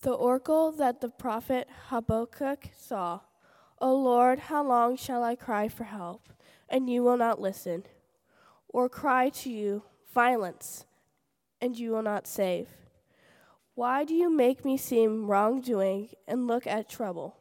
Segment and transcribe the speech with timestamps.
[0.00, 3.20] The oracle that the prophet Habakkuk saw.
[3.80, 6.28] O Lord, how long shall I cry for help,
[6.68, 7.82] and you will not listen?
[8.68, 9.82] Or cry to you,
[10.14, 10.86] violence,
[11.60, 12.68] and you will not save?
[13.74, 17.36] Why do you make me seem wrongdoing and look at trouble?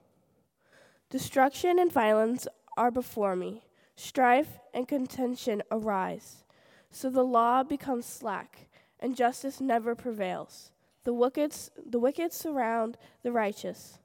[1.11, 3.65] Destruction and violence are before me,
[3.95, 6.43] strife and contention arise.
[6.89, 8.67] So the law becomes slack,
[8.99, 10.71] and justice never prevails.
[11.07, 11.55] The wicked,
[11.89, 13.99] the wicked surround the righteous.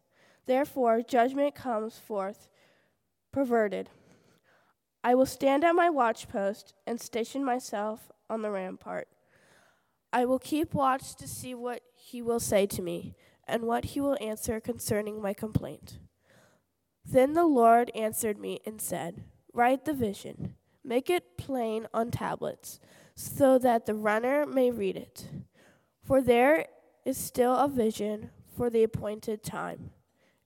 [0.47, 2.47] Therefore, judgment comes forth
[3.33, 3.91] perverted.
[5.03, 9.09] I will stand at my watchpost and station myself on the rampart.
[10.13, 13.17] I will keep watch to see what he will say to me,
[13.49, 15.99] and what he will answer concerning my complaint.
[17.05, 22.79] Then the Lord answered me and said, Write the vision, make it plain on tablets,
[23.17, 25.29] so that the runner may read it.
[26.05, 26.67] For there
[27.05, 29.91] is still a vision for the appointed time.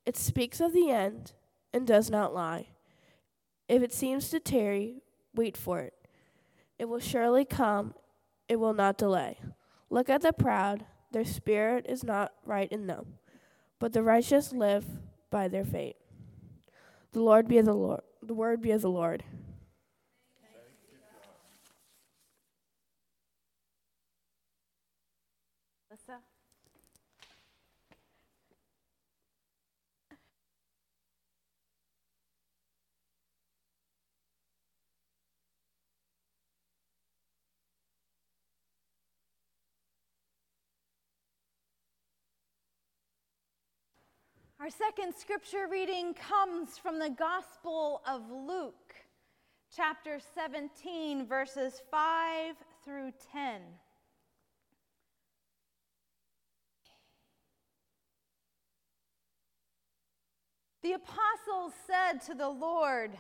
[0.04, 1.32] It speaks of the end
[1.72, 2.68] and does not lie.
[3.68, 5.02] If it seems to tarry,
[5.34, 5.94] wait for it.
[6.78, 7.94] It will surely come,
[8.48, 9.38] it will not delay.
[9.90, 13.14] Look at the proud their spirit is not right in them,
[13.78, 14.84] but the righteous live
[15.30, 15.96] by their fate.
[17.12, 18.02] The Lord be the Lord.
[18.22, 19.24] The word be of the Lord.
[44.58, 48.94] Our second scripture reading comes from the Gospel of Luke,
[49.76, 53.60] chapter 17, verses 5 through 10.
[60.82, 63.10] The apostles said to the Lord,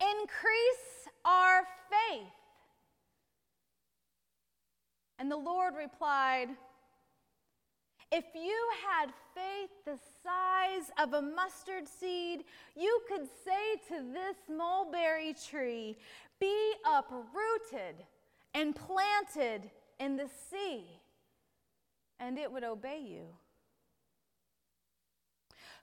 [0.00, 2.26] Increase our faith.
[5.18, 6.48] And the Lord replied,
[8.12, 12.44] if you had faith the size of a mustard seed,
[12.76, 15.96] you could say to this mulberry tree,
[16.40, 18.04] Be uprooted
[18.54, 19.70] and planted
[20.00, 20.84] in the sea,
[22.18, 23.26] and it would obey you.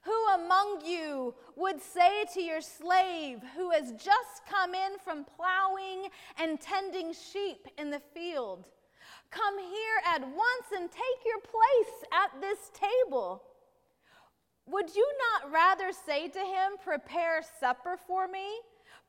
[0.02, 6.08] Who among you would say to your slave who has just come in from plowing
[6.38, 8.68] and tending sheep in the field,
[9.30, 13.42] Come here at once and take your place at this table.
[14.66, 18.46] Would you not rather say to him, Prepare supper for me?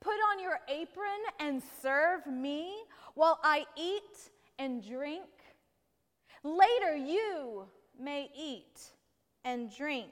[0.02, 2.74] Put on your apron and serve me
[3.16, 5.26] while I eat and drink?
[6.44, 7.66] Later you
[8.00, 8.80] may eat
[9.44, 10.12] and drink.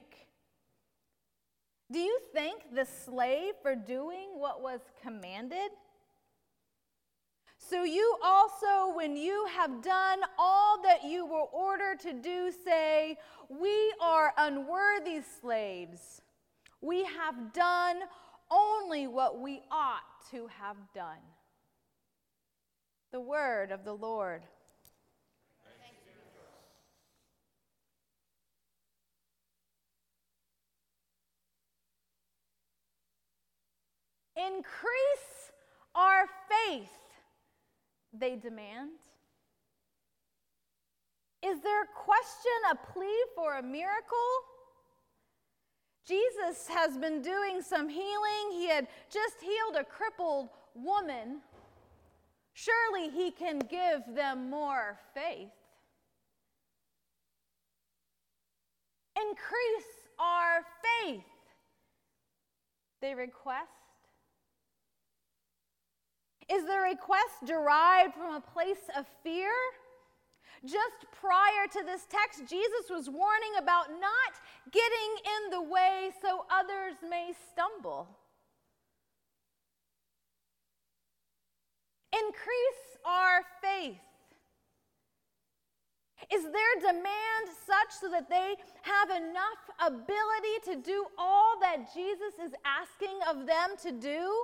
[1.89, 5.71] Do you thank the slave for doing what was commanded?
[7.69, 13.17] So you also, when you have done all that you were ordered to do, say,
[13.49, 16.21] We are unworthy slaves.
[16.79, 17.97] We have done
[18.49, 21.17] only what we ought to have done.
[23.11, 24.43] The word of the Lord.
[34.37, 35.51] Increase
[35.95, 37.06] our faith
[38.19, 38.91] they demand?
[41.45, 44.17] Is there a question, a plea for a miracle?
[46.07, 48.51] Jesus has been doing some healing.
[48.51, 51.41] He had just healed a crippled woman.
[52.53, 55.49] Surely he can give them more faith.
[59.15, 60.61] Increase our
[61.03, 61.23] faith,
[63.01, 63.76] they request.
[66.51, 69.51] Is the request derived from a place of fear?
[70.63, 74.33] Just prior to this text, Jesus was warning about not
[74.71, 78.07] getting in the way so others may stumble.
[82.13, 83.99] Increase our faith.
[86.33, 92.33] Is their demand such so that they have enough ability to do all that Jesus
[92.43, 94.43] is asking of them to do?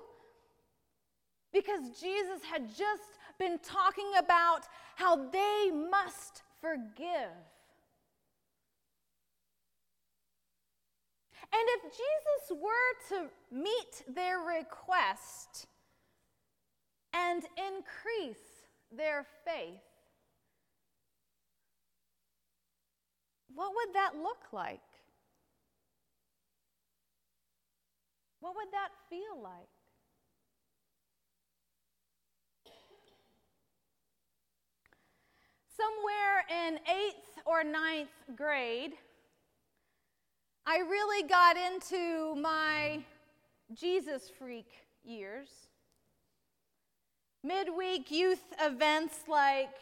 [1.53, 4.61] Because Jesus had just been talking about
[4.95, 7.31] how they must forgive.
[11.53, 15.67] And if Jesus were to meet their request
[17.13, 19.79] and increase their faith,
[23.53, 24.79] what would that look like?
[28.39, 29.72] What would that feel like?
[35.75, 38.93] Somewhere in eighth or ninth grade,
[40.65, 43.03] I really got into my
[43.73, 44.67] Jesus freak
[45.03, 45.49] years.
[47.43, 49.75] Midweek youth events like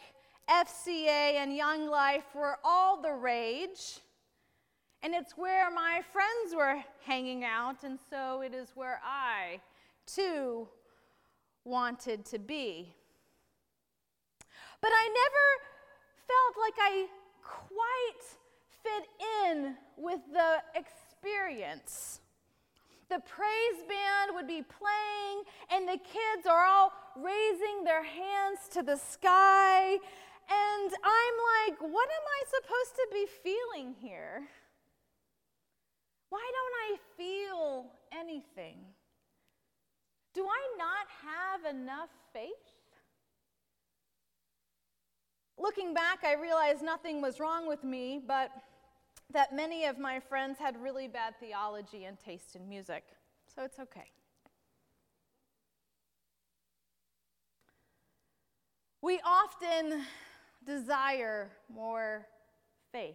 [0.48, 4.00] FCA and Young Life were all the rage.
[5.02, 9.60] And it's where my friends were hanging out, and so it is where I,
[10.06, 10.68] too,
[11.64, 12.94] wanted to be.
[14.80, 15.71] But I never
[16.32, 17.06] felt like I
[17.42, 18.24] quite
[18.82, 19.04] fit
[19.46, 22.20] in with the experience.
[23.08, 28.82] The praise band would be playing, and the kids are all raising their hands to
[28.82, 29.92] the sky.
[29.92, 34.48] And I'm like, what am I supposed to be feeling here?
[36.30, 37.86] Why don't I feel
[38.18, 38.78] anything?
[40.32, 42.50] Do I not have enough faith?
[45.62, 48.50] Looking back, I realized nothing was wrong with me, but
[49.32, 53.04] that many of my friends had really bad theology and taste in music.
[53.54, 54.10] So it's okay.
[59.02, 60.02] We often
[60.66, 62.26] desire more
[62.90, 63.14] faith.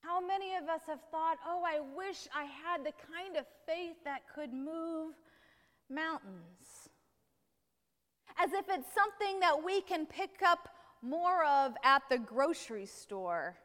[0.00, 3.96] How many of us have thought, oh, I wish I had the kind of faith
[4.04, 5.12] that could move
[5.90, 6.81] mountains?
[8.38, 10.68] As if it's something that we can pick up
[11.02, 13.56] more of at the grocery store.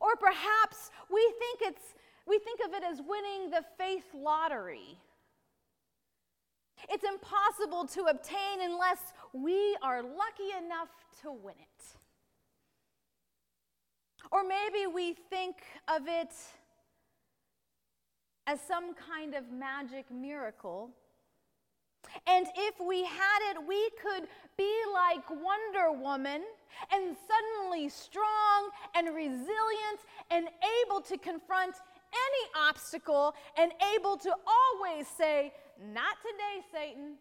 [0.00, 1.94] Or perhaps we think, it's,
[2.26, 4.98] we think of it as winning the faith lottery.
[6.88, 10.88] It's impossible to obtain unless we are lucky enough
[11.22, 11.84] to win it.
[14.30, 15.56] Or maybe we think
[15.88, 16.32] of it
[18.46, 20.90] as some kind of magic miracle.
[22.26, 26.42] And if we had it, we could be like Wonder Woman
[26.92, 30.48] and suddenly strong and resilient and
[30.84, 31.74] able to confront
[32.12, 37.14] any obstacle and able to always say, Not today, Satan.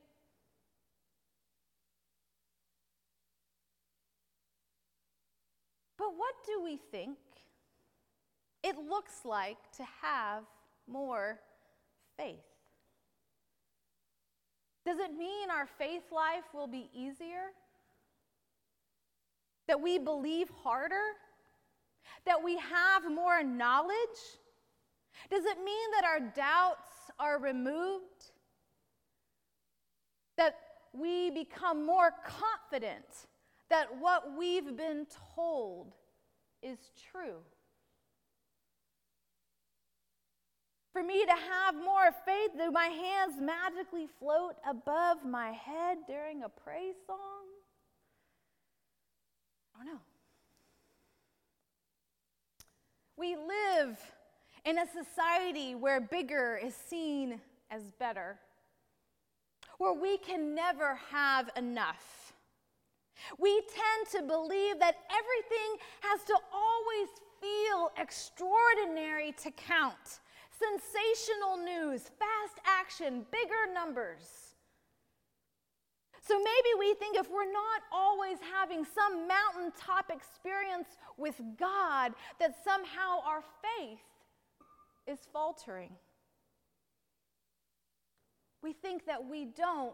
[5.98, 7.18] But what do we think
[8.64, 10.44] it looks like to have
[10.88, 11.40] more
[12.18, 12.53] faith?
[14.86, 17.52] Does it mean our faith life will be easier?
[19.68, 21.04] That we believe harder?
[22.26, 23.96] That we have more knowledge?
[25.30, 28.32] Does it mean that our doubts are removed?
[30.38, 30.56] That
[30.92, 33.06] we become more confident
[33.70, 35.94] that what we've been told
[36.62, 36.78] is
[37.12, 37.40] true.
[40.94, 46.44] For me to have more faith, do my hands magically float above my head during
[46.44, 47.18] a praise song?
[49.76, 50.00] I don't know.
[53.18, 54.00] We live
[54.66, 57.42] in a society where bigger is seen
[57.72, 58.38] as better,
[59.80, 62.24] where we can never have enough
[63.38, 67.10] we tend to believe that everything has to always
[67.42, 70.20] feel extraordinary to count.
[70.72, 74.56] Sensational news, fast action, bigger numbers.
[76.26, 82.56] So maybe we think if we're not always having some mountaintop experience with God, that
[82.64, 84.00] somehow our faith
[85.06, 85.92] is faltering.
[88.62, 89.94] We think that we don't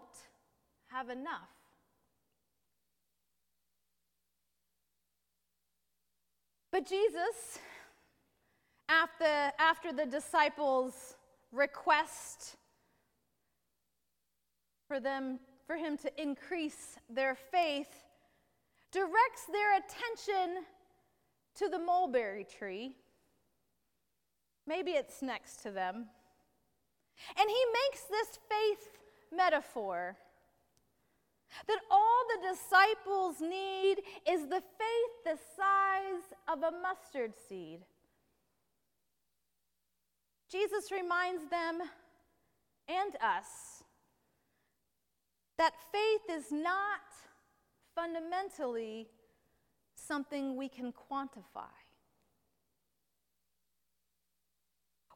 [0.88, 1.50] have enough.
[6.72, 7.58] But Jesus,
[8.90, 11.16] after, after the disciples'
[11.52, 12.58] request
[14.88, 18.04] for them for him to increase their faith,
[18.92, 20.64] directs their attention
[21.56, 22.96] to the mulberry tree.
[24.66, 26.08] Maybe it's next to them.
[27.38, 28.90] And he makes this faith
[29.36, 30.18] metaphor
[31.68, 37.82] that all the disciples need is the faith the size of a mustard seed.
[40.52, 41.80] Jesus reminds them
[42.88, 43.84] and us
[45.58, 47.02] that faith is not
[47.96, 49.08] fundamentally
[49.96, 51.68] something we can quantify.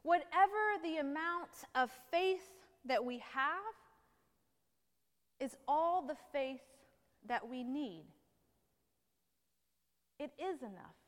[0.02, 2.52] Whatever the amount of faith
[2.84, 3.74] that we have,
[5.40, 6.60] is all the faith
[7.28, 8.04] that we need.
[10.18, 11.03] It is enough.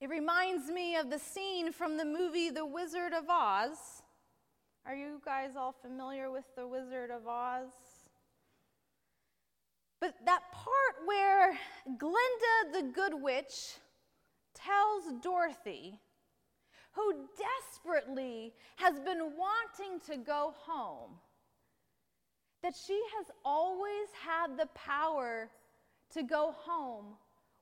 [0.00, 4.02] It reminds me of the scene from the movie The Wizard of Oz.
[4.86, 7.72] Are you guys all familiar with The Wizard of Oz?
[10.00, 11.58] But that part where
[11.98, 13.74] Glinda the Good Witch
[14.54, 15.98] tells Dorothy,
[16.92, 21.10] who desperately has been wanting to go home,
[22.62, 25.50] that she has always had the power
[26.12, 27.16] to go home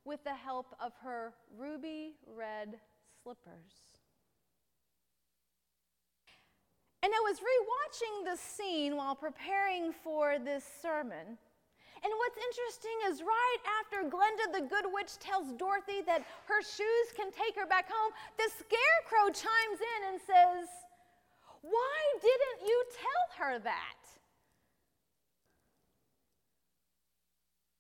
[0.07, 2.79] with the help of her ruby red
[3.23, 3.97] slippers.
[7.03, 11.39] And I was rewatching the scene while preparing for this sermon.
[12.03, 17.09] And what's interesting is right after Glinda the Good Witch tells Dorothy that her shoes
[17.17, 20.69] can take her back home, the scarecrow chimes in and says,
[21.63, 24.06] Why didn't you tell her that?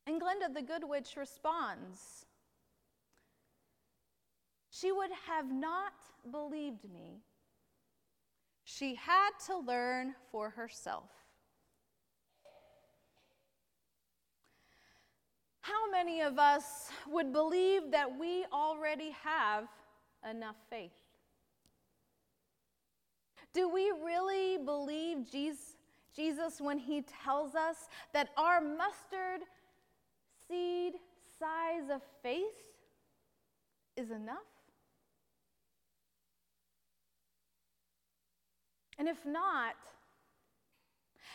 [0.06, 2.26] And Glinda the Good Witch responds,
[4.70, 5.94] She would have not
[6.30, 7.22] believed me.
[8.64, 11.10] She had to learn for herself.
[15.60, 19.66] How many of us would believe that we already have
[20.28, 20.92] enough faith?
[23.52, 29.40] Do we really believe Jesus when he tells us that our mustard
[30.48, 30.94] seed
[31.38, 32.42] size of faith
[33.96, 34.36] is enough?
[38.98, 39.76] And if not,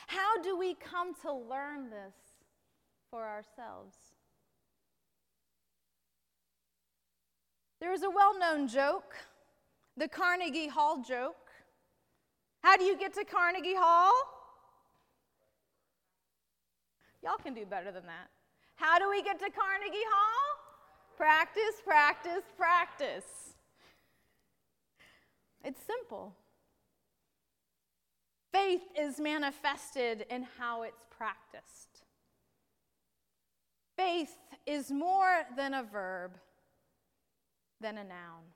[0.08, 2.16] how do we come to learn this
[3.10, 3.96] for ourselves?
[7.80, 9.16] There's a well known joke,
[9.98, 11.36] the Carnegie Hall joke.
[12.62, 14.14] How do you get to Carnegie Hall?
[17.24, 18.30] Y'all can do better than that.
[18.82, 20.58] How do we get to Carnegie Hall?
[21.16, 23.54] Practice, practice, practice.
[25.64, 26.34] It's simple.
[28.52, 32.02] Faith is manifested in how it's practiced.
[33.96, 34.36] Faith
[34.66, 36.32] is more than a verb
[37.80, 38.50] than a noun.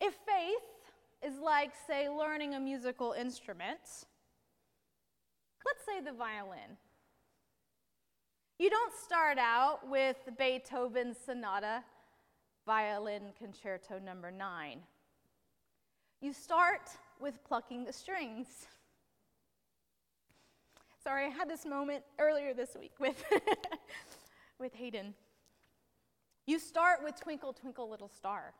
[0.00, 3.78] If faith is like, say, learning a musical instrument,
[5.64, 6.76] let's say the violin.
[8.56, 11.82] You don't start out with Beethoven's Sonata,
[12.64, 14.78] Violin Concerto Number 9.
[16.20, 18.68] You start with plucking the strings.
[21.02, 23.24] Sorry, I had this moment earlier this week with,
[24.60, 25.14] with Hayden.
[26.46, 28.54] You start with Twinkle, Twinkle, Little Star.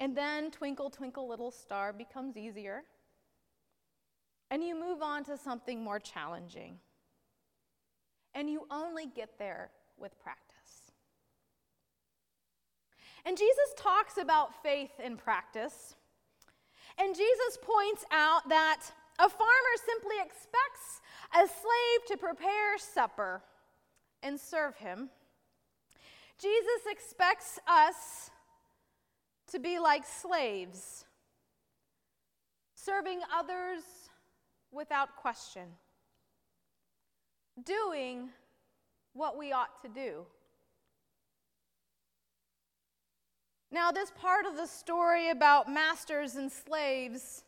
[0.00, 2.84] And then Twinkle, Twinkle, Little Star becomes easier.
[4.50, 6.78] And you move on to something more challenging.
[8.34, 10.92] And you only get there with practice.
[13.24, 15.94] And Jesus talks about faith in practice.
[16.98, 18.80] And Jesus points out that
[19.18, 21.00] a farmer simply expects
[21.34, 23.42] a slave to prepare supper
[24.22, 25.10] and serve him.
[26.40, 28.30] Jesus expects us
[29.48, 31.04] to be like slaves,
[32.74, 33.82] serving others
[34.70, 35.64] without question,
[37.64, 38.30] doing
[39.12, 40.26] what we ought to do.
[43.70, 47.44] Now, this part of the story about masters and slaves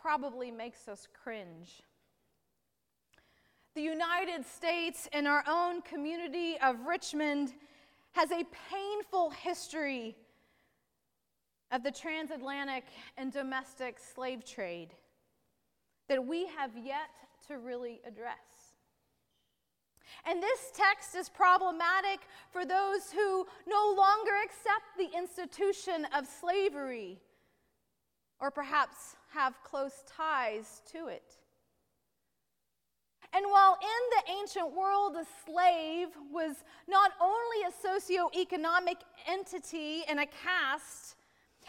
[0.00, 1.82] probably makes us cringe.
[3.74, 7.52] The United States and our own community of Richmond
[8.12, 10.16] has a painful history
[11.70, 12.84] of the transatlantic
[13.16, 14.94] and domestic slave trade
[16.08, 17.10] that we have yet
[17.46, 18.34] to really address.
[20.28, 22.20] And this text is problematic
[22.50, 27.18] for those who no longer accept the institution of slavery
[28.38, 31.38] or perhaps have close ties to it.
[33.32, 36.56] And while in the ancient world, a slave was
[36.86, 41.16] not only a socioeconomic entity and a caste,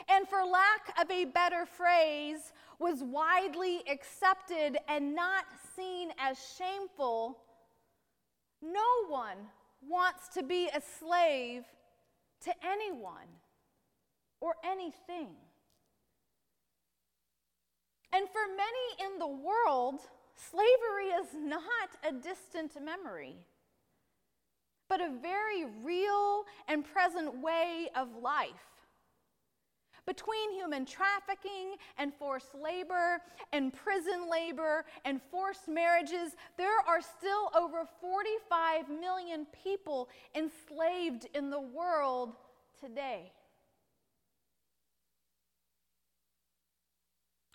[0.10, 7.38] and for lack of a better phrase, was widely accepted and not seen as shameful
[8.62, 9.38] no one
[9.88, 11.63] wants to be a slave
[12.44, 13.28] to anyone
[14.42, 15.30] or anything.
[18.12, 20.01] And for many in the world,
[20.36, 23.36] slavery is not a distant memory,
[24.88, 28.79] but a very real and present way of life.
[30.10, 33.20] Between human trafficking and forced labor
[33.54, 41.51] and prison labor and forced marriages, there are still over 45 million people enslaved in
[41.51, 42.34] the world
[42.84, 43.32] today.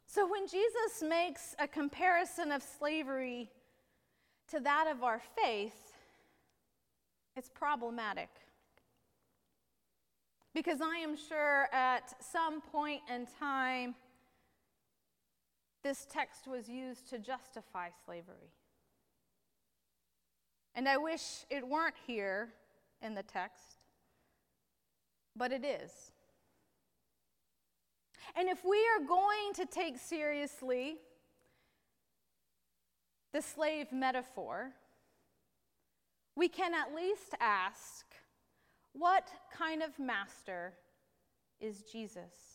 [0.06, 3.50] So when Jesus makes a comparison of slavery
[4.52, 5.74] to that of our faith,
[7.34, 8.28] it's problematic.
[10.54, 13.96] Because I am sure at some point in time,
[15.82, 18.52] this text was used to justify slavery.
[20.76, 22.50] And I wish it weren't here
[23.02, 23.78] in the text,
[25.36, 26.12] but it is.
[28.36, 30.96] And if we are going to take seriously
[33.32, 34.70] the slave metaphor,
[36.36, 38.06] we can at least ask
[38.94, 40.72] what kind of master
[41.60, 42.54] is Jesus?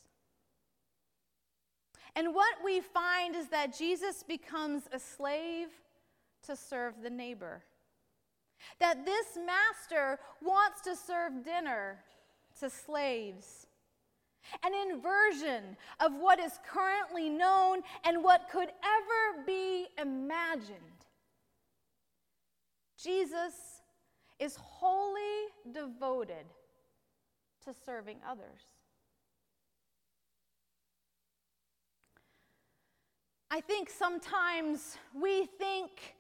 [2.16, 5.68] And what we find is that Jesus becomes a slave
[6.48, 7.64] to serve the neighbor.
[8.80, 12.00] That this master wants to serve dinner
[12.60, 13.68] to slaves.
[14.64, 20.78] An inversion of what is currently known and what could ever be imagined.
[23.02, 23.79] Jesus
[24.40, 26.46] is wholly devoted
[27.66, 28.62] to serving others.
[33.52, 36.16] I think sometimes we think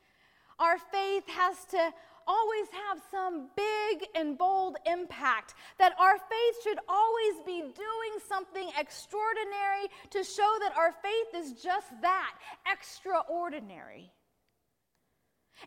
[0.57, 1.93] our faith has to
[2.27, 8.69] always have some big and bold impact, that our faith should always be doing something
[8.77, 12.35] extraordinary to show that our faith is just that
[12.71, 14.11] extraordinary.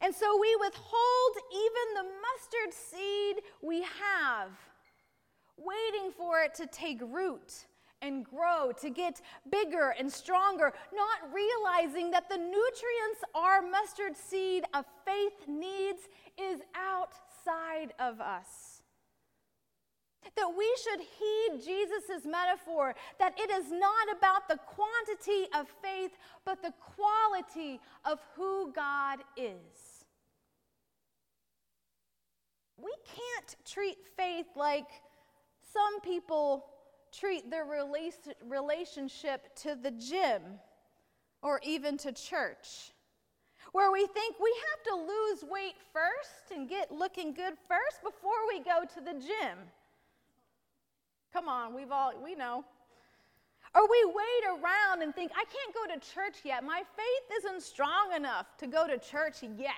[0.01, 4.51] And so we withhold even the mustard seed we have,
[5.57, 7.67] waiting for it to take root
[8.01, 9.21] and grow, to get
[9.51, 16.61] bigger and stronger, not realizing that the nutrients our mustard seed of faith needs is
[16.75, 18.72] outside of us.
[20.37, 26.13] That we should heed Jesus' metaphor that it is not about the quantity of faith,
[26.45, 30.05] but the quality of who God is.
[32.77, 34.89] We can't treat faith like
[35.73, 36.67] some people
[37.13, 40.43] treat their relationship to the gym
[41.43, 42.93] or even to church
[43.73, 48.47] where we think we have to lose weight first and get looking good first before
[48.49, 49.59] we go to the gym.
[51.33, 52.65] Come on, we've all, we know.
[53.75, 56.63] Or we wait around and think, I can't go to church yet.
[56.63, 59.73] My faith isn't strong enough to go to church yet.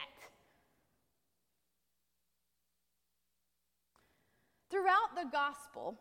[4.70, 5.96] Throughout the gospel,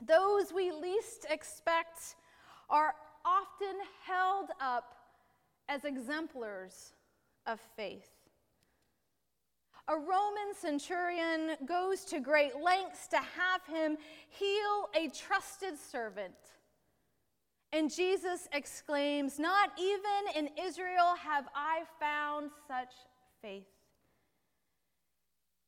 [0.00, 2.16] those we least expect
[2.70, 2.94] are
[3.26, 4.94] often held up
[5.68, 6.94] as exemplars
[7.46, 8.17] of faith.
[9.90, 13.96] A Roman centurion goes to great lengths to have him
[14.28, 16.34] heal a trusted servant.
[17.72, 22.92] And Jesus exclaims, Not even in Israel have I found such
[23.40, 23.64] faith.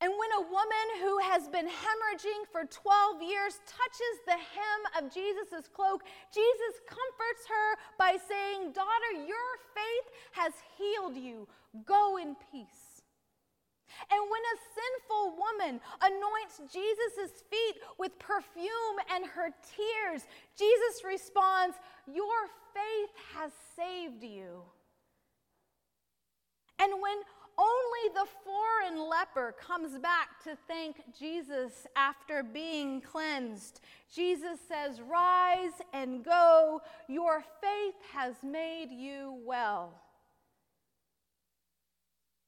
[0.02, 5.12] And when a woman who has been hemorrhaging for 12 years touches the hem of
[5.12, 6.02] Jesus' cloak,
[6.33, 11.46] Jesus comforts her by saying, Daughter, your faith has healed you.
[11.85, 12.89] Go in peace.
[14.11, 20.22] And when a sinful woman anoints Jesus' feet with perfume and her tears,
[20.59, 21.76] Jesus responds,
[22.07, 24.62] Your faith has saved you.
[26.79, 27.18] And when
[27.61, 33.81] only the foreign leper comes back to thank Jesus after being cleansed.
[34.14, 39.92] Jesus says, Rise and go, your faith has made you well.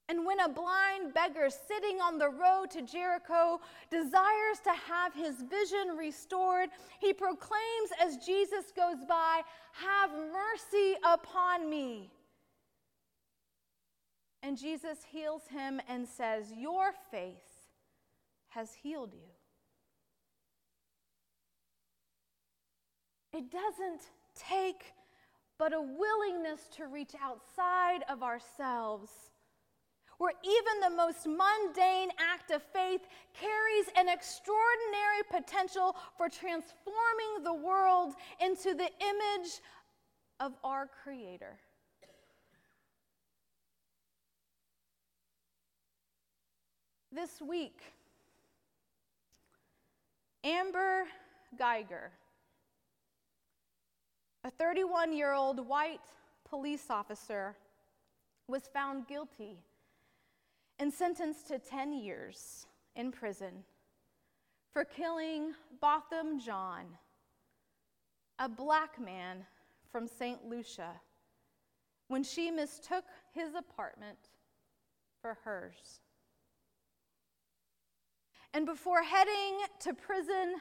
[0.08, 3.60] And when a blind beggar sitting on the road to Jericho
[3.90, 11.70] desires to have his vision restored, he proclaims as Jesus goes by, Have mercy upon
[11.70, 12.10] me.
[14.42, 17.36] And Jesus heals him and says, Your faith
[18.48, 19.30] has healed you.
[23.32, 24.02] It doesn't
[24.34, 24.92] take
[25.58, 29.10] but a willingness to reach outside of ourselves,
[30.22, 33.00] where even the most mundane act of faith
[33.34, 39.50] carries an extraordinary potential for transforming the world into the image
[40.38, 41.58] of our Creator.
[47.10, 47.80] This week,
[50.44, 51.02] Amber
[51.58, 52.10] Guyger,
[54.44, 55.98] A 31 year old white
[56.48, 57.56] police officer
[58.46, 59.58] was found guilty
[60.82, 62.66] and sentenced to 10 years
[62.96, 63.62] in prison
[64.72, 66.86] for killing Botham Jean,
[68.40, 69.46] a black man
[69.92, 70.44] from St.
[70.44, 70.90] Lucia,
[72.08, 74.18] when she mistook his apartment
[75.20, 76.00] for hers.
[78.52, 80.56] And before heading to prison,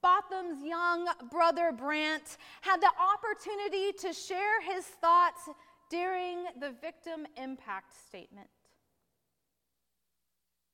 [0.00, 5.42] Botham's young brother Brandt had the opportunity to share his thoughts
[5.90, 8.48] during the victim impact statement.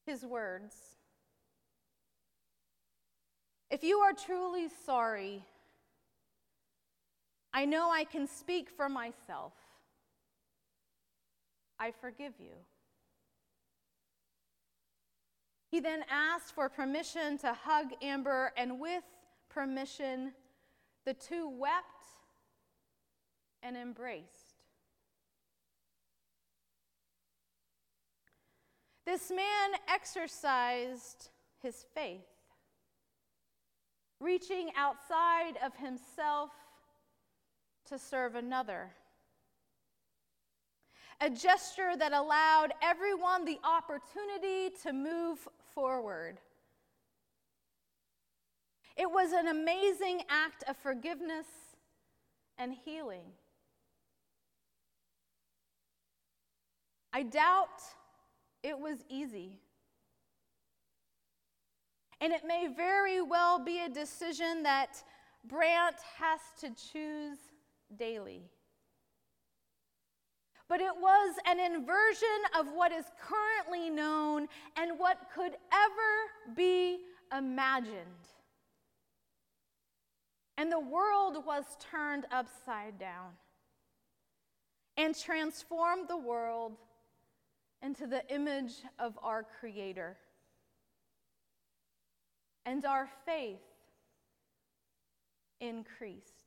[0.09, 0.75] His words
[3.71, 5.45] If you are truly sorry,
[7.53, 9.53] I know I can speak for myself.
[11.79, 12.55] I forgive you.
[15.71, 19.05] He then asked for permission to hug Amber, and with
[19.51, 20.33] permission,
[21.05, 22.07] the two wept
[23.63, 24.48] and embraced.
[29.09, 31.31] This man exercised
[31.63, 32.29] his faith,
[34.21, 36.51] reaching outside of himself
[37.89, 38.91] to serve another.
[41.23, 45.39] A gesture that allowed everyone the opportunity to move
[45.75, 46.37] forward.
[48.95, 51.47] It was an amazing act of forgiveness
[52.59, 53.25] and healing.
[57.15, 57.81] I doubt
[58.63, 59.59] it was easy.
[62.21, 65.03] And it may very well be a decision that
[65.45, 67.39] Brandt has to choose
[67.97, 68.43] daily.
[70.69, 76.99] But it was an inversion of what is currently known and what could ever be
[77.37, 77.95] imagined.
[80.59, 83.31] And the world was turned upside down
[84.97, 86.73] and transformed the world
[87.83, 90.17] into the image of our Creator.
[92.67, 93.61] And our faith
[95.61, 96.45] increased.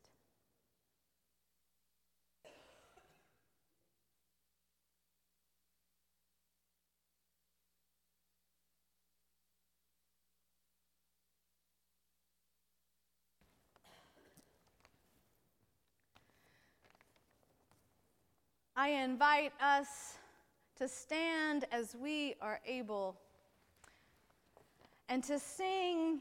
[18.76, 20.18] I invite us
[20.82, 23.16] to stand as we are able
[25.10, 26.20] and to sing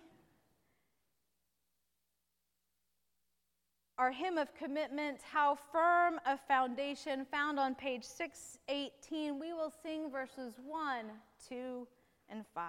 [3.97, 9.41] our hymn of commitment, How Firm a Foundation, found on page 618.
[9.41, 11.07] We will sing verses 1,
[11.49, 11.87] 2,
[12.29, 12.65] and 5.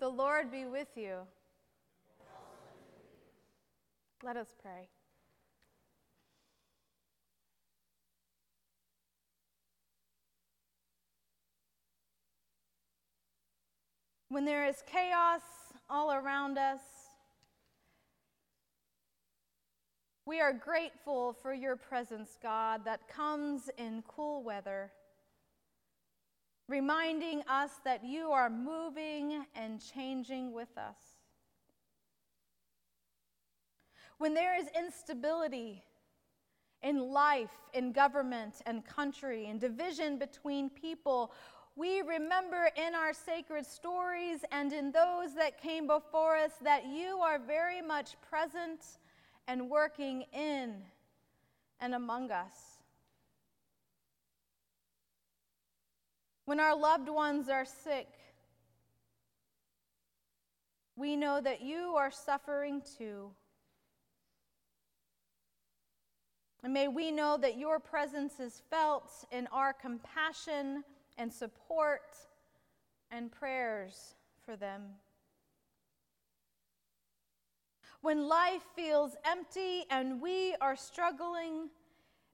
[0.00, 1.18] The Lord be with you.
[4.22, 4.88] Let us pray.
[14.30, 15.42] When there is chaos
[15.90, 16.80] all around us,
[20.24, 24.92] we are grateful for your presence, God, that comes in cool weather,
[26.70, 30.98] reminding us that you are moving and changing with us.
[34.18, 35.82] When there is instability
[36.82, 41.32] in life, in government and country, and division between people,
[41.74, 47.18] we remember in our sacred stories and in those that came before us that you
[47.18, 48.84] are very much present
[49.48, 50.76] and working in
[51.80, 52.69] and among us.
[56.50, 58.08] When our loved ones are sick,
[60.96, 63.30] we know that you are suffering too.
[66.64, 70.82] And may we know that your presence is felt in our compassion
[71.16, 72.16] and support
[73.12, 74.82] and prayers for them.
[78.00, 81.70] When life feels empty and we are struggling,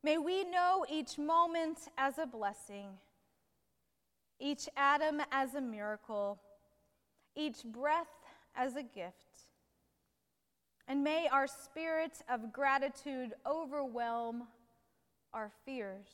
[0.03, 2.97] may we know each moment as a blessing,
[4.39, 6.39] each atom as a miracle,
[7.35, 8.07] each breath
[8.55, 9.49] as a gift.
[10.89, 14.45] And may our spirit of gratitude overwhelm
[15.33, 16.07] our fears.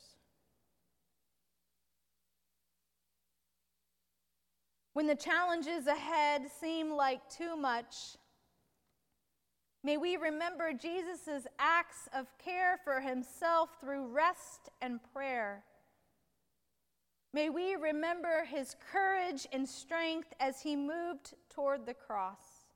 [4.94, 8.16] When the challenges ahead seem like too much,
[9.82, 15.64] may we remember Jesus' acts of care for himself through rest and prayer.
[17.34, 22.66] May we remember his courage and strength as he moved toward the cross.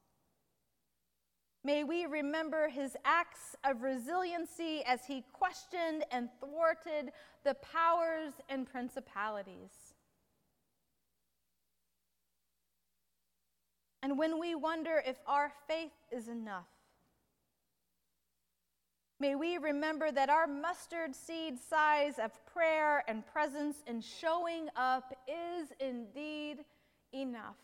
[1.63, 7.11] May we remember his acts of resiliency as he questioned and thwarted
[7.45, 9.95] the powers and principalities.
[14.07, 16.76] and when we wonder if our faith is enough.
[19.19, 25.17] May we remember that our mustard seed size of prayer and presence and showing up
[25.27, 26.59] is indeed
[27.15, 27.57] enough.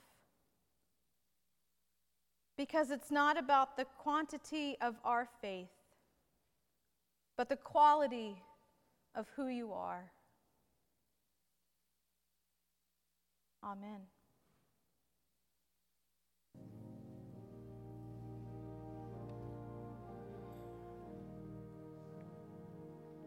[2.56, 5.68] Because it's not about the quantity of our faith,
[7.36, 8.42] but the quality
[9.14, 10.10] of who you are.
[13.62, 14.00] Amen.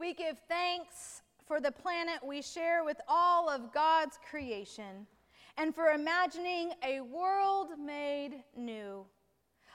[0.00, 5.06] We give thanks for the planet we share with all of God's creation
[5.58, 9.04] and for imagining a world made new.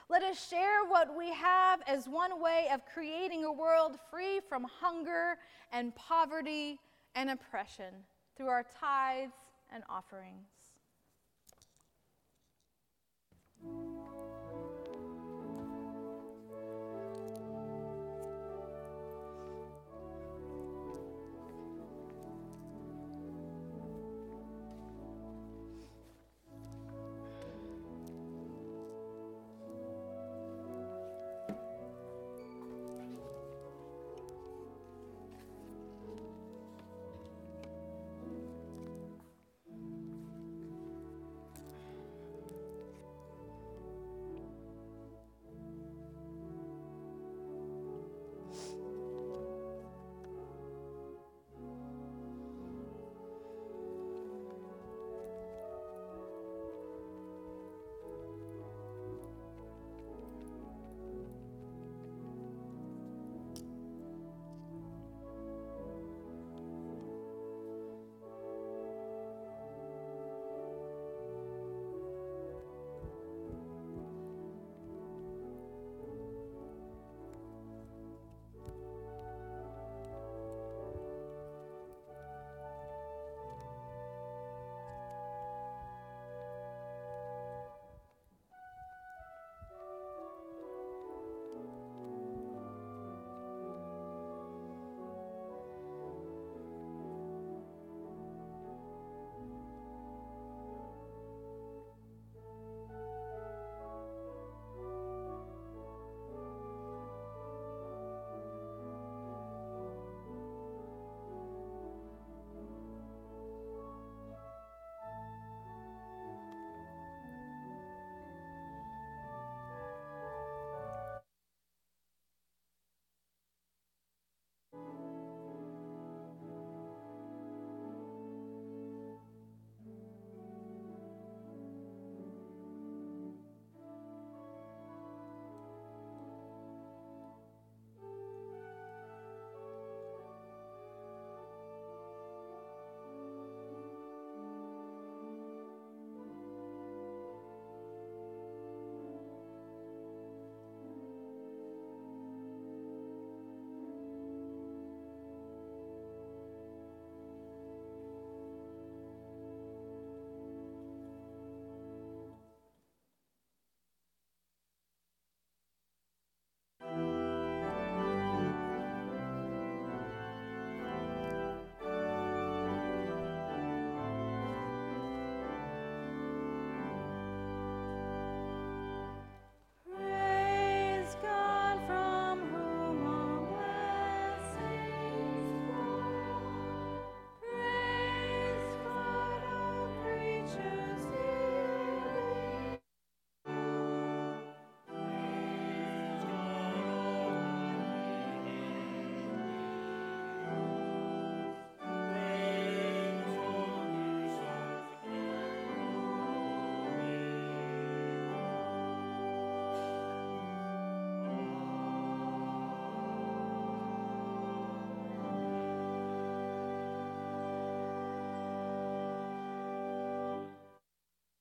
[0.08, 4.64] Let us share what we have as one way of creating a world free from
[4.80, 5.36] hunger
[5.70, 6.80] and poverty
[7.14, 7.94] and oppression
[8.36, 10.55] through our tithes and offerings.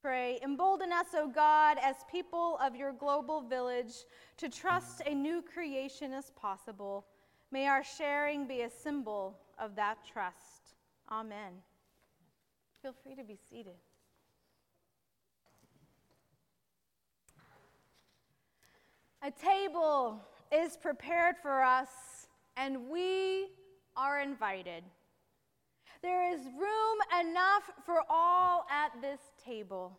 [0.05, 4.05] Pray, embolden us, O God, as people of your global village,
[4.37, 7.07] to trust a new creation as possible.
[7.49, 10.75] May our sharing be a symbol of that trust.
[11.11, 11.53] Amen.
[12.83, 13.73] Feel free to be seated.
[19.23, 23.47] A table is prepared for us, and we
[23.97, 24.83] are invited.
[26.05, 29.97] There is room enough for all at this table.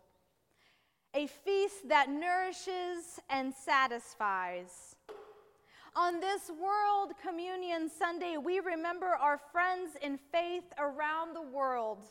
[1.13, 4.95] A feast that nourishes and satisfies.
[5.97, 12.05] On this World Communion Sunday, we remember our friends in faith around the world,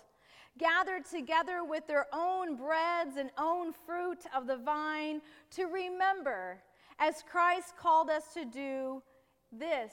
[0.58, 6.58] gathered together with their own breads and own fruit of the vine to remember,
[6.98, 9.02] as Christ called us to do,
[9.50, 9.92] this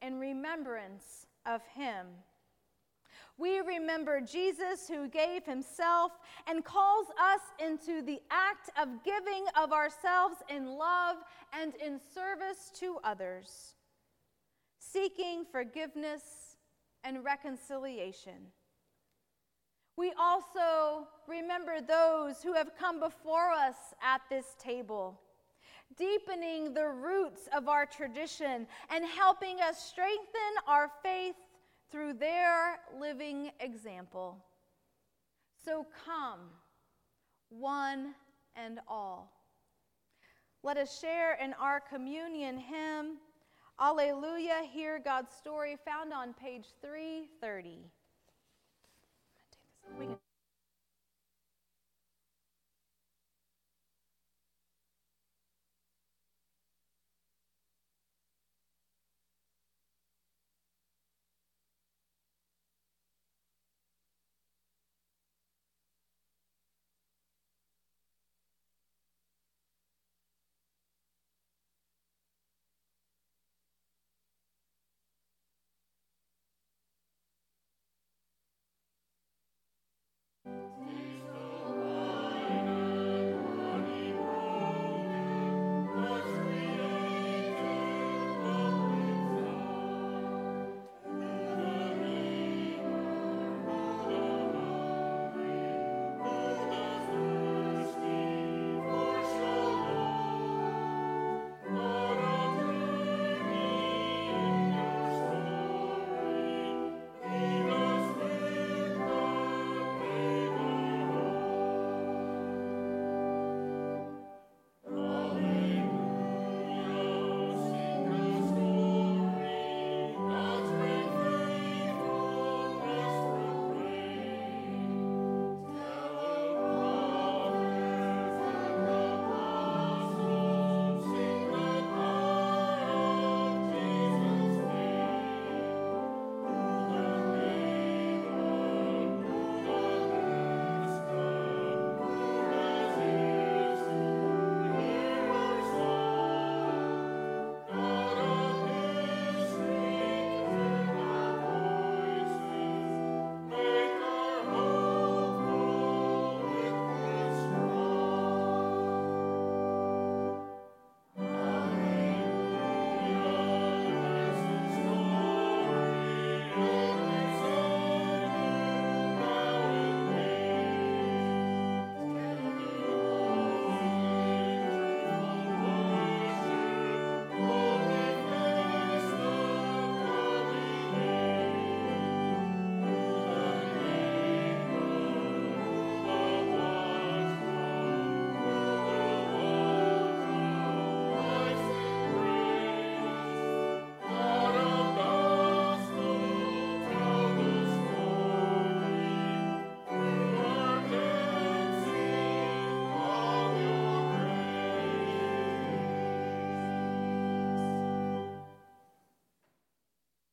[0.00, 2.06] in remembrance of Him.
[3.38, 6.12] We remember Jesus who gave himself
[6.46, 11.16] and calls us into the act of giving of ourselves in love
[11.52, 13.74] and in service to others,
[14.78, 16.56] seeking forgiveness
[17.04, 18.52] and reconciliation.
[19.96, 25.20] We also remember those who have come before us at this table,
[25.96, 31.36] deepening the roots of our tradition and helping us strengthen our faith
[31.92, 34.42] through their living example.
[35.64, 36.40] So come,
[37.50, 38.14] one
[38.56, 39.30] and all.
[40.64, 43.18] Let us share in our communion hymn,
[43.78, 47.84] Alleluia, hear God's story, found on page 330.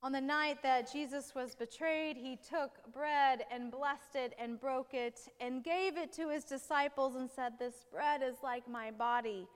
[0.10, 4.96] On the night that Jesus was betrayed, he took bread and blessed it and broke
[4.96, 9.48] it and gave it to his disciples and said, This bread is like my body,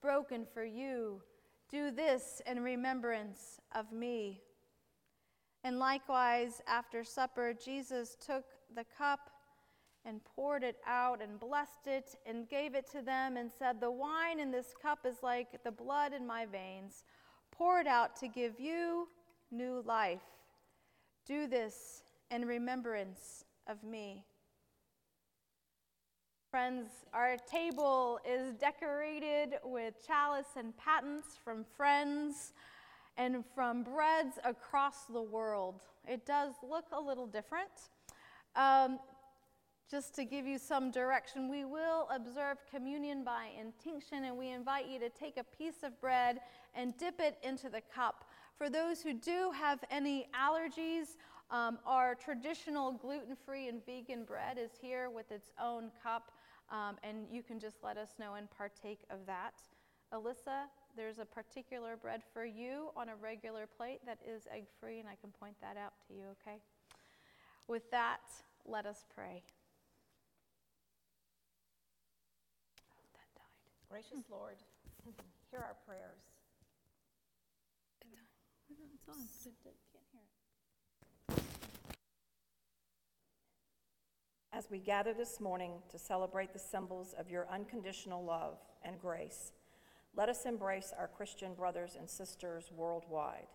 [0.00, 1.22] broken for you.
[1.68, 4.42] Do this in remembrance of me.
[5.64, 8.44] And likewise, after supper, Jesus took
[8.76, 9.28] the cup
[10.04, 13.90] and poured it out and blessed it and gave it to them and said, The
[13.90, 17.02] wine in this cup is like the blood in my veins,
[17.50, 19.08] poured out to give you
[19.56, 20.20] new life.
[21.26, 24.24] Do this in remembrance of me.
[26.50, 32.52] Friends, our table is decorated with chalice and patens from friends
[33.16, 35.82] and from breads across the world.
[36.06, 37.70] It does look a little different.
[38.54, 38.98] Um,
[39.90, 44.88] just to give you some direction, we will observe communion by intinction, and we invite
[44.88, 46.40] you to take a piece of bread
[46.74, 48.24] and dip it into the cup.
[48.56, 51.16] For those who do have any allergies,
[51.50, 56.32] um, our traditional gluten free and vegan bread is here with its own cup,
[56.70, 59.54] um, and you can just let us know and partake of that.
[60.12, 65.00] Alyssa, there's a particular bread for you on a regular plate that is egg free,
[65.00, 66.58] and I can point that out to you, okay?
[67.68, 68.20] With that,
[68.64, 69.42] let us pray.
[73.38, 73.42] Oh.
[73.90, 74.56] Gracious Lord,
[75.50, 76.35] hear our prayers.
[78.94, 79.26] It's on.
[84.52, 89.52] As we gather this morning to celebrate the symbols of your unconditional love and grace,
[90.16, 93.48] let us embrace our Christian brothers and sisters worldwide.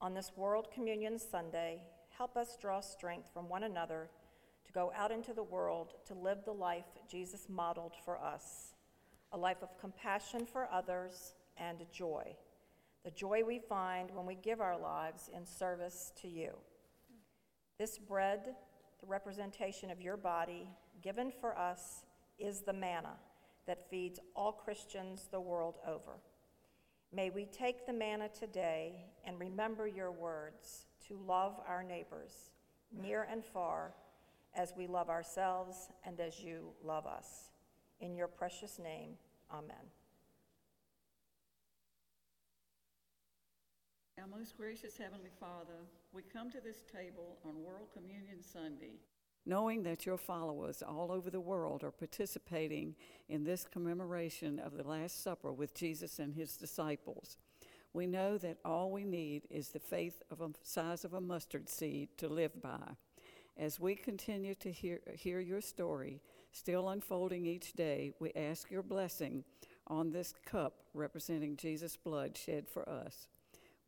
[0.00, 1.80] On this World Communion Sunday,
[2.16, 4.10] help us draw strength from one another
[4.66, 8.74] to go out into the world to live the life Jesus modeled for us
[9.32, 12.34] a life of compassion for others and joy.
[13.04, 16.52] The joy we find when we give our lives in service to you.
[17.78, 18.54] This bread,
[19.00, 20.68] the representation of your body,
[21.02, 22.04] given for us,
[22.38, 23.14] is the manna
[23.66, 26.20] that feeds all Christians the world over.
[27.12, 32.52] May we take the manna today and remember your words to love our neighbors,
[32.92, 33.94] near and far,
[34.54, 37.50] as we love ourselves and as you love us.
[38.00, 39.10] In your precious name,
[39.52, 39.99] amen.
[44.20, 48.98] Our most gracious Heavenly Father, we come to this table on World Communion Sunday
[49.46, 52.94] knowing that your followers all over the world are participating
[53.30, 57.38] in this commemoration of the Last Supper with Jesus and his disciples.
[57.94, 61.70] We know that all we need is the faith of a size of a mustard
[61.70, 62.96] seed to live by.
[63.56, 66.20] As we continue to hear, hear your story,
[66.52, 69.44] still unfolding each day, we ask your blessing
[69.86, 73.28] on this cup representing Jesus' blood shed for us.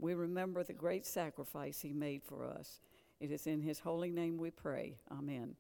[0.02, 2.80] We remember the great sacrifice he made for us.
[3.20, 4.96] It is in his holy name we pray.
[5.12, 5.54] Amen.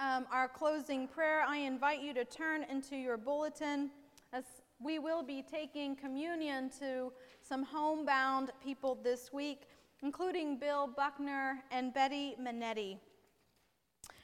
[0.00, 3.90] Um, our closing prayer, I invite you to turn into your bulletin
[4.32, 4.44] as
[4.82, 9.68] we will be taking communion to some homebound people this week,
[10.02, 12.98] including Bill Buckner and Betty Manetti.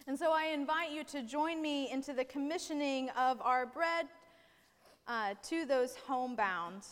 [0.07, 4.07] And so I invite you to join me into the commissioning of our bread
[5.07, 6.85] uh, to those homebound.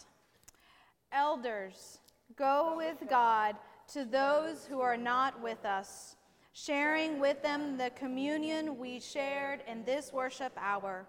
[1.11, 2.01] Elders,
[2.37, 3.57] go with God
[3.93, 6.17] to those who are not with us,
[6.55, 11.05] sharing with them the communion we shared in this worship hour.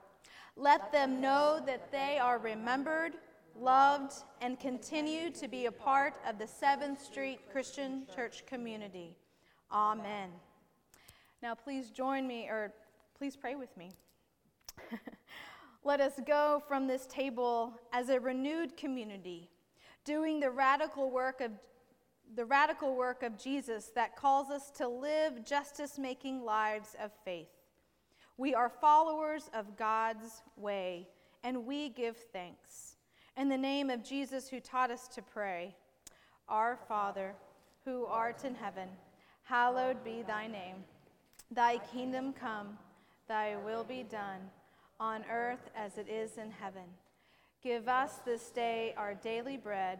[0.58, 3.14] Let them know that they are remembered,
[3.56, 9.16] loved, and continue to be a part of the 7th Street Christian Church community.
[9.72, 10.32] Amen.
[11.44, 12.74] Now, please join me, or
[13.16, 13.92] please pray with me.
[15.84, 19.52] Let us go from this table as a renewed community,
[20.06, 21.52] doing the radical work of
[22.34, 27.50] the radical work of Jesus that calls us to live justice making lives of faith.
[28.38, 31.08] We are followers of God's way,
[31.44, 32.98] and we give thanks.
[33.38, 35.76] In the name of Jesus, who taught us to pray,
[36.50, 37.36] Our Father,
[37.86, 38.90] who art in heaven,
[39.44, 40.84] hallowed be thy name.
[41.52, 42.78] Thy kingdom come,
[43.28, 44.42] thy will be done,
[45.00, 46.84] on earth as it is in heaven.
[47.64, 50.00] Give us this day our daily bread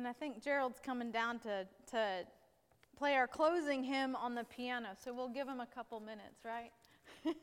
[0.00, 2.24] And I think Gerald's coming down to, to
[2.96, 6.70] play our closing hymn on the piano, so we'll give him a couple minutes, right?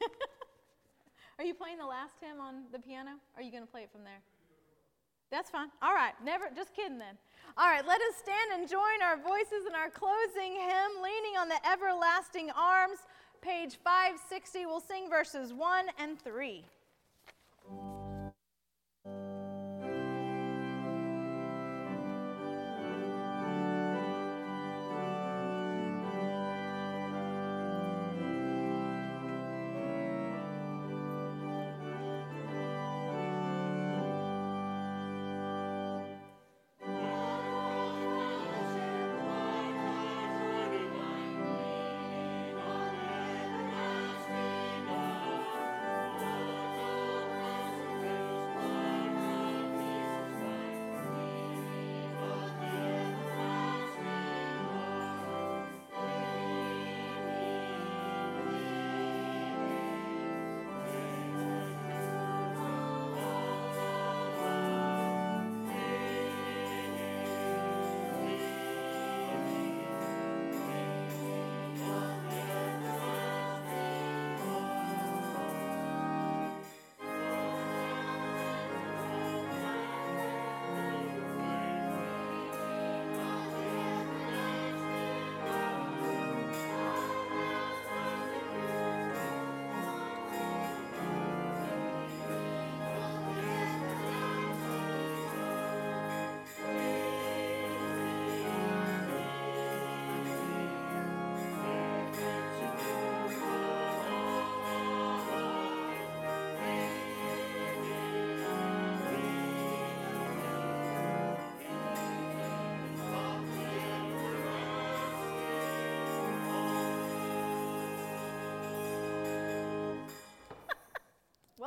[1.38, 3.12] Are you playing the last hymn on the piano?
[3.36, 4.24] Or are you going to play it from there?
[5.30, 5.68] That's fine.
[5.84, 7.20] All right, never, just kidding then.
[7.60, 11.50] All right, let us stand and join our voices in our closing hymn, Leaning on
[11.50, 12.98] the Everlasting Arms,
[13.40, 14.66] page 560.
[14.66, 16.66] We'll sing verses 1 and 3.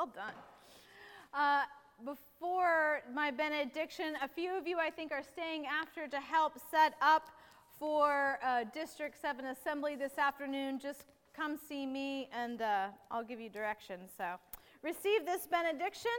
[0.01, 0.33] Well done.
[1.35, 1.65] Uh,
[2.07, 6.95] before my benediction, a few of you I think are staying after to help set
[7.03, 7.29] up
[7.79, 10.79] for uh, District 7 Assembly this afternoon.
[10.79, 11.05] Just
[11.37, 14.09] come see me and uh, I'll give you directions.
[14.17, 14.37] So,
[14.83, 16.19] receive this benediction.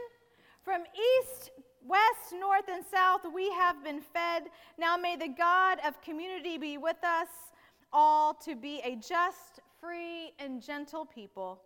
[0.62, 0.82] From
[1.18, 1.50] east,
[1.84, 4.44] west, north, and south, we have been fed.
[4.78, 7.30] Now may the God of community be with us
[7.92, 11.62] all to be a just, free, and gentle people.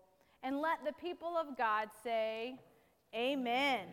[0.47, 2.55] And let the people of God say,
[3.13, 3.89] Amen.